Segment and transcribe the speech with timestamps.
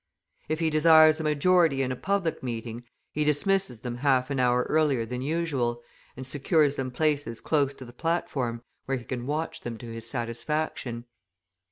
[0.49, 4.63] If he desires a majority in a public meeting, he dismisses them half an hour
[4.63, 5.83] earlier than usual,
[6.17, 10.09] and secures them places close to the platform, where he can watch them to his
[10.09, 11.05] satisfaction.